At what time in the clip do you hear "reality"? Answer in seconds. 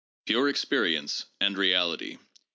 1.59-2.17